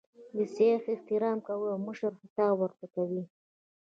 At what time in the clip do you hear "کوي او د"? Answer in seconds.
1.47-1.83